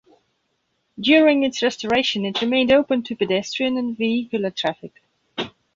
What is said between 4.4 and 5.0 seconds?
traffic.